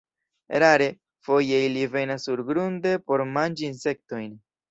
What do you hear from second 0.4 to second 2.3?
Rare, foje, ili venas